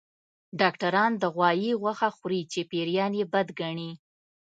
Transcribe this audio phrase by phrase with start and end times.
[0.59, 3.91] ډاکټران د غوايي غوښه خوري چې پيريان يې بد ګڼي